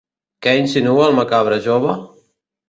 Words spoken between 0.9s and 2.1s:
el macabre jove?